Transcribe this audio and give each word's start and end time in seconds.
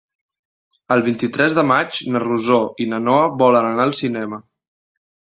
El 0.95 1.03
vint-i-tres 1.07 1.57
de 1.57 1.63
maig 1.71 1.99
na 2.13 2.21
Rosó 2.23 2.57
i 2.87 2.87
na 2.95 3.01
Noa 3.09 3.29
volen 3.43 3.69
anar 3.73 3.87
al 3.91 3.95
cinema. 4.01 4.41